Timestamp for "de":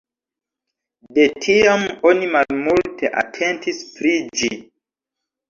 1.17-1.25